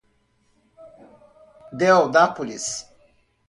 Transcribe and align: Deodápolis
Deodápolis 1.79 2.67